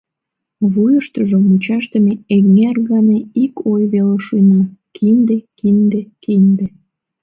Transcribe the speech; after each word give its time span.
Вуйыштыжо 0.71 1.37
мучашдыме 1.47 2.13
эҥер 2.37 2.77
гане 2.91 3.17
ик 3.43 3.53
ой 3.71 3.83
веле 3.93 4.17
шуйна: 4.25 4.61
кинде, 4.95 5.37
кинде, 5.59 6.01
кинде. 6.23 6.65